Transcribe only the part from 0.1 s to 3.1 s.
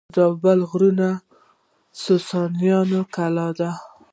زابل غزنیې د ساساني